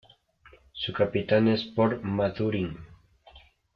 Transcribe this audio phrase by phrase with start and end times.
[0.71, 2.75] Su capital es Port Mathurin.